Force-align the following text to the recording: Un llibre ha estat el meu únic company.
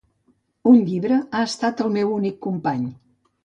Un 0.71 0.79
llibre 0.87 1.21
ha 1.21 1.43
estat 1.51 1.87
el 1.87 1.95
meu 2.01 2.13
únic 2.19 2.43
company. 2.51 2.93